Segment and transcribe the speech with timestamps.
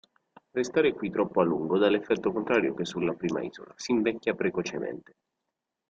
[0.49, 5.15] Restare qui troppo a lungo dà l’effetto contrario che sulla prima isola: s’invecchia precocemente.